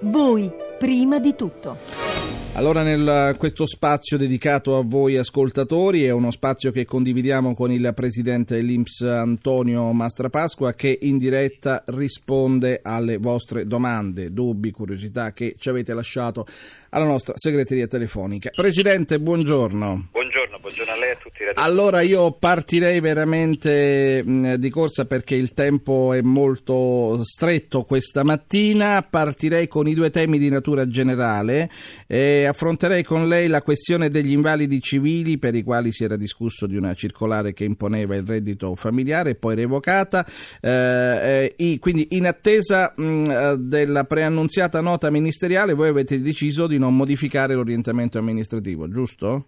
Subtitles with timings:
[0.00, 1.76] Voi, prima di tutto.
[2.56, 7.92] Allora, nel, questo spazio dedicato a voi ascoltatori è uno spazio che condividiamo con il
[7.94, 15.68] presidente dell'Inps Antonio Mastrapasqua che in diretta risponde alle vostre domande, dubbi, curiosità che ci
[15.68, 16.46] avete lasciato
[16.90, 18.48] alla nostra segreteria telefonica.
[18.54, 20.08] Presidente, buongiorno.
[20.10, 20.25] Buongiorno,
[20.66, 21.44] buongiorno a lei e a tutti.
[21.54, 24.24] Allora io partirei veramente
[24.58, 30.38] di corsa perché il tempo è molto stretto questa mattina, partirei con i due temi
[30.38, 31.70] di natura generale
[32.08, 36.66] e affronterei con lei la questione degli invalidi civili per i quali si era discusso
[36.66, 40.26] di una circolare che imponeva il reddito familiare poi revocata,
[40.60, 47.54] eh, eh, quindi in attesa della preannunziata nota ministeriale voi avete deciso di non modificare
[47.54, 49.46] l'orientamento amministrativo, giusto?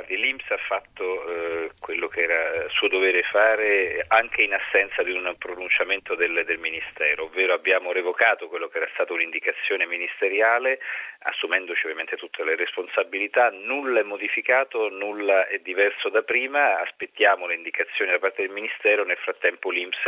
[0.00, 5.10] Guardi, l'Inps ha fatto eh, quello che era suo dovere fare anche in assenza di
[5.10, 10.80] un pronunciamento del, del, Ministero, ovvero abbiamo revocato quello che era stata un'indicazione ministeriale,
[11.18, 17.56] assumendoci ovviamente tutte le responsabilità, nulla è modificato, nulla è diverso da prima, aspettiamo le
[17.56, 20.00] indicazioni da parte del Ministero, nel frattempo l'Inps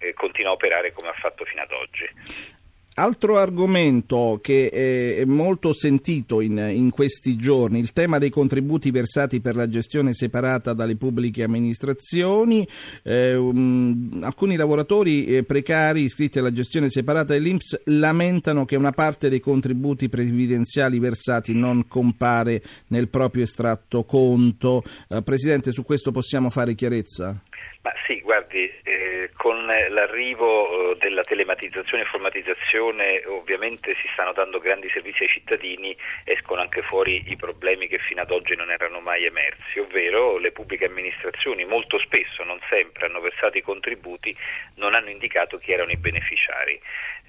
[0.00, 2.66] eh, continua a operare come ha fatto fino ad oggi.
[2.98, 9.40] Altro argomento che è molto sentito in, in, questi giorni, il tema dei contributi versati
[9.40, 12.66] per la gestione separata dalle pubbliche amministrazioni.
[13.04, 19.28] Eh, um, alcuni lavoratori eh, precari iscritti alla gestione separata dell'Inps lamentano che una parte
[19.28, 24.82] dei contributi previdenziali versati non compare nel proprio estratto conto.
[25.08, 27.40] Eh, Presidente, su questo possiamo fare chiarezza?
[27.80, 34.58] Ma sì, guardi, eh, con l'arrivo eh, della telematizzazione e informatizzazione ovviamente si stanno dando
[34.58, 38.98] grandi servizi ai cittadini, escono anche fuori i problemi che fino ad oggi non erano
[38.98, 44.36] mai emersi, ovvero le pubbliche amministrazioni molto spesso, non sempre, hanno versato i contributi,
[44.74, 46.80] non hanno indicato chi erano i beneficiari.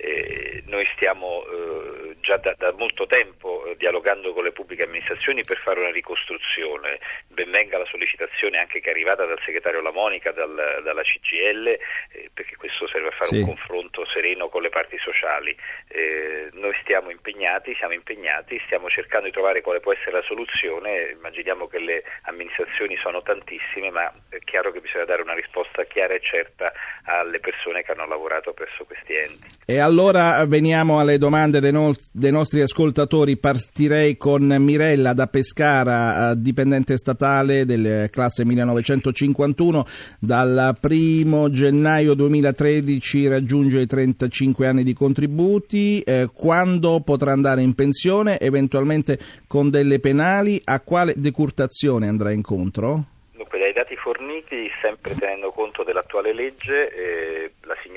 [0.02, 5.44] Eh, noi stiamo eh, già da, da, molto tempo eh, dialogando con le pubbliche amministrazioni
[5.44, 7.00] per fare una ricostruzione.
[7.28, 12.56] Benvenga la sollecitazione anche che è arrivata dal segretario Lamonica, dal, dalla CGL, eh, perché
[12.56, 13.40] questo serve a fare sì.
[13.40, 15.56] un confronto sereno con le parti sociali.
[15.88, 21.12] Eh, noi stiamo impegnati, siamo impegnati, stiamo cercando di trovare quale può essere la soluzione.
[21.12, 26.14] Immaginiamo che le amministrazioni sono tantissime, ma è chiaro che bisogna dare una risposta chiara
[26.14, 26.72] e certa
[27.04, 29.48] alle persone che hanno lavorato presso questi enti.
[29.66, 33.38] E allora veniamo alle domande dei, no- dei nostri ascoltatori.
[33.38, 39.86] Partirei con Mirella da Pescara, eh, dipendente statale del classe 1951.
[40.30, 46.02] Dal primo gennaio 2013 raggiunge i 35 anni di contributi.
[46.02, 48.40] Eh, quando potrà andare in pensione?
[48.40, 49.18] Eventualmente
[49.48, 50.62] con delle penali?
[50.66, 53.06] A quale decurtazione andrà incontro?
[53.32, 57.49] Dunque, dai dati forniti, sempre tenendo conto dell'attuale legge, eh,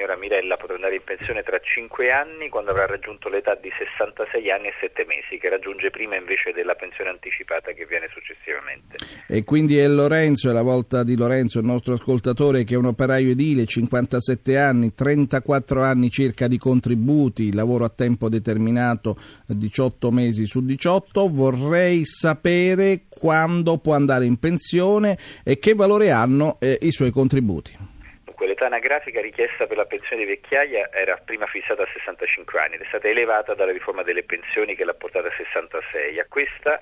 [0.03, 4.51] signora Mirella potrà andare in pensione tra 5 anni quando avrà raggiunto l'età di 66
[4.51, 8.97] anni e 7 mesi, che raggiunge prima invece della pensione anticipata che viene successivamente.
[9.29, 12.87] E quindi è Lorenzo, è la volta di Lorenzo, il nostro ascoltatore, che è un
[12.87, 19.15] operaio edile, 57 anni, 34 anni circa di contributi, lavoro a tempo determinato,
[19.47, 21.29] 18 mesi su 18.
[21.29, 27.92] Vorrei sapere quando può andare in pensione e che valore hanno eh, i suoi contributi.
[28.63, 32.83] L'età anagrafica richiesta per la pensione di vecchiaia era prima fissata a 65 anni ed
[32.83, 36.21] è stata elevata dalla riforma delle pensioni che l'ha portata a 66.
[36.21, 36.79] A questa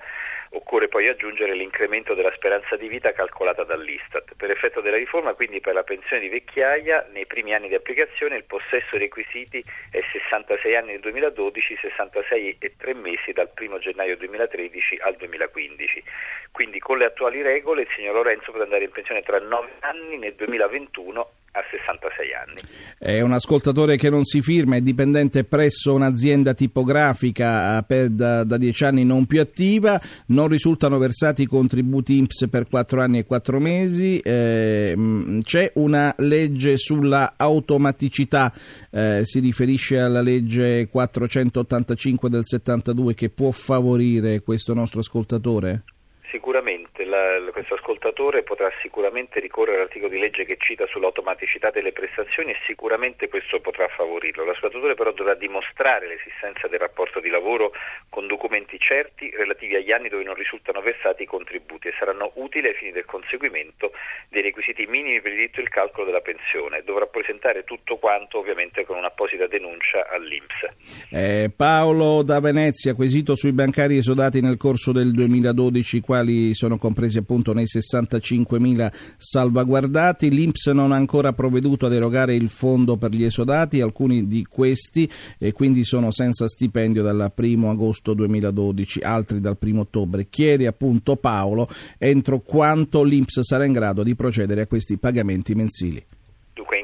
[0.51, 4.35] occorre poi aggiungere l'incremento della speranza di vita calcolata dall'Istat.
[4.37, 8.35] Per effetto della riforma, quindi per la pensione di vecchiaia, nei primi anni di applicazione
[8.35, 13.79] il possesso dei requisiti è 66 anni nel 2012, 66 e 3 mesi dal 1
[13.79, 16.03] gennaio 2013 al 2015.
[16.51, 20.19] Quindi con le attuali regole il signor Lorenzo potrà andare in pensione tra 9 anni
[20.19, 22.61] nel 2021 a 66 anni.
[22.97, 28.43] È un ascoltatore che non si firma, è dipendente presso un'azienda tipografica eh, per, da,
[28.43, 33.25] da 10 anni non più attiva, non risultano versati contributi INPS per 4 anni e
[33.25, 34.95] 4 mesi, eh,
[35.41, 38.53] c'è una legge sulla automaticità,
[38.89, 45.83] eh, si riferisce alla legge 485 del 72 che può favorire questo nostro ascoltatore?
[46.31, 52.51] Sicuramente la, questo ascoltatore potrà sicuramente ricorrere all'articolo di legge che cita sull'automaticità delle prestazioni
[52.51, 54.45] e sicuramente questo potrà favorirlo.
[54.45, 57.71] L'ascoltatore però dovrà dimostrare l'esistenza del rapporto di lavoro
[58.09, 62.67] con documenti certi relativi agli anni dove non risultano versati i contributi e saranno utili
[62.67, 63.91] ai fini del conseguimento
[64.29, 66.83] dei requisiti minimi per il diritto e il calcolo della pensione.
[66.83, 71.09] Dovrà presentare tutto quanto ovviamente con un'apposita denuncia all'Inps.
[71.11, 77.17] Eh, Paolo da Venezia, quesito sui bancari esodati nel corso del 2012, quali sono compresi
[77.17, 80.29] appunto conto nei 65.000 salvaguardati.
[80.29, 85.09] L'Inps non ha ancora provveduto ad erogare il fondo per gli esodati, alcuni di questi
[85.37, 90.27] e quindi sono senza stipendio dal 1 agosto 2012, altri dal 1 ottobre.
[90.29, 91.67] Chiede appunto Paolo
[91.97, 96.03] entro quanto l'Inps sarà in grado di procedere a questi pagamenti mensili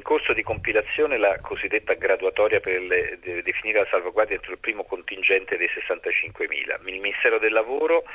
[0.07, 4.86] corso di compilazione la cosiddetta graduatoria per le, de, definire la salvaguardia entro il primo
[4.86, 6.80] contingente dei 65.000.
[6.86, 8.06] Il Ministero del Lavoro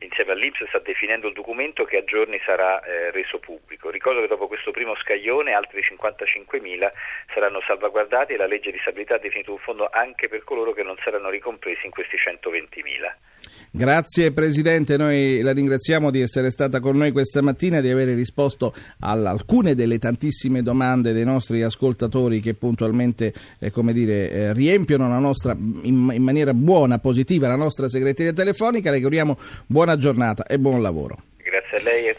[0.00, 3.90] insieme all'Inps sta definendo il documento che a giorni sarà eh, reso pubblico.
[3.90, 6.90] Ricordo che dopo questo primo scaglione altri 55.000
[7.32, 10.82] saranno salvaguardati e la legge di stabilità ha definito un fondo anche per coloro che
[10.82, 13.35] non saranno ricompresi in questi 120.000.
[13.70, 18.08] Grazie Presidente, noi la ringraziamo di essere stata con noi questa mattina e di aver
[18.08, 25.08] risposto a alcune delle tantissime domande dei nostri ascoltatori che puntualmente eh, dire, eh, riempiono
[25.08, 28.90] la nostra, in, in maniera buona, positiva la nostra segreteria telefonica.
[28.90, 31.22] Le auguriamo buona giornata e buon lavoro.
[31.42, 32.14] Grazie a lei.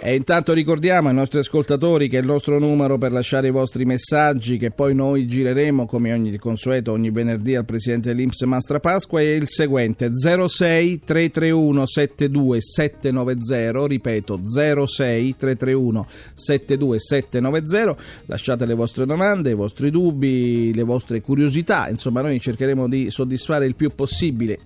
[0.00, 4.56] E intanto ricordiamo ai nostri ascoltatori che il nostro numero per lasciare i vostri messaggi,
[4.56, 9.24] che poi noi gireremo come ogni consueto ogni venerdì al Presidente dell'Inps Mastra Pasqua, è
[9.24, 17.96] il seguente 06 331 72 790, ripeto 06 331 72 790,
[18.26, 23.66] lasciate le vostre domande, i vostri dubbi, le vostre curiosità, insomma noi cercheremo di soddisfare
[23.66, 24.58] il più possibile